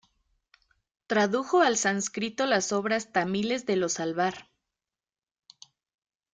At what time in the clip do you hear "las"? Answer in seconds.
2.47-2.71